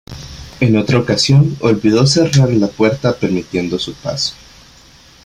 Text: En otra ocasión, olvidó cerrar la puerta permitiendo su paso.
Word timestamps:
En 0.59 0.77
otra 0.77 0.97
ocasión, 0.97 1.55
olvidó 1.59 2.07
cerrar 2.07 2.49
la 2.49 2.65
puerta 2.67 3.13
permitiendo 3.13 3.77
su 3.77 3.93
paso. 3.93 4.33